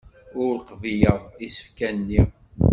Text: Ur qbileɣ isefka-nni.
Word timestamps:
Ur 0.43 0.55
qbileɣ 0.69 1.19
isefka-nni. 1.45 2.21